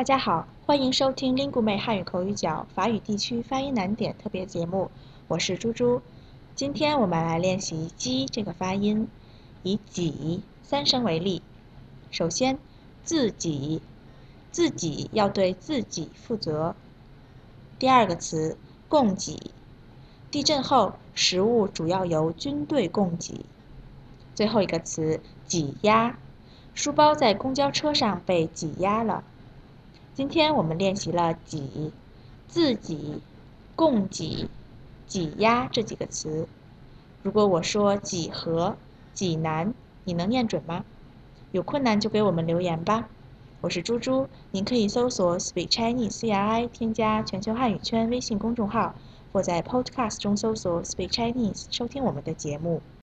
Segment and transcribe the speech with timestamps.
[0.00, 4.90] 大家好，欢迎收听 Lingu 妹汉语口语角法语地区发音难点特别节目，
[5.28, 6.00] 我是猪猪。
[6.54, 9.08] 今天我们来练习“鸡”这个发音，
[9.62, 11.42] 以“几”三声为例。
[12.10, 12.58] 首先，
[13.04, 13.82] 自己，
[14.50, 16.74] 自己要对自己负责。
[17.78, 18.56] 第二个词，
[18.88, 19.52] 供给，
[20.30, 23.44] 地震后食物主要由军队供给。
[24.34, 26.18] 最后一个词，挤压，
[26.72, 29.24] 书包在公交车上被挤压了。
[30.12, 31.92] 今天我们练习了“挤”、
[32.48, 33.20] “自己”、
[33.76, 34.48] “供给”、
[35.06, 36.46] “挤压”这几个词。
[37.22, 38.76] 如果我说“几何”、
[39.14, 39.72] “济南”，
[40.04, 40.84] 你能念准吗？
[41.52, 43.08] 有困难就给我们留言吧。
[43.60, 48.94] 我是猪猪，您可以搜索 “Speak Chinese CRI”，添加全球汉语圈微信公众号，
[49.32, 52.82] 或在 Podcast 中搜索 “Speak Chinese” 收听我们的节目。